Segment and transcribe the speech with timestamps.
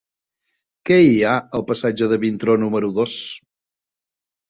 [0.89, 3.19] Què hi ha al passatge de Vintró número dos?